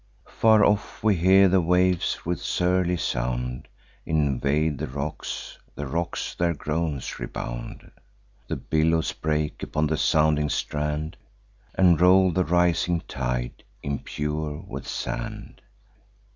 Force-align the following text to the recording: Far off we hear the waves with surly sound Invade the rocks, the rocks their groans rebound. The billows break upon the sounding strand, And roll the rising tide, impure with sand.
Far 0.31 0.65
off 0.65 1.03
we 1.03 1.15
hear 1.15 1.47
the 1.47 1.61
waves 1.61 2.25
with 2.25 2.41
surly 2.41 2.97
sound 2.97 3.67
Invade 4.03 4.79
the 4.79 4.87
rocks, 4.87 5.59
the 5.75 5.85
rocks 5.85 6.33
their 6.33 6.55
groans 6.55 7.19
rebound. 7.19 7.91
The 8.47 8.55
billows 8.55 9.13
break 9.13 9.61
upon 9.61 9.85
the 9.85 9.97
sounding 9.97 10.49
strand, 10.49 11.17
And 11.75 12.01
roll 12.01 12.31
the 12.31 12.43
rising 12.43 13.01
tide, 13.07 13.63
impure 13.83 14.65
with 14.67 14.87
sand. 14.87 15.61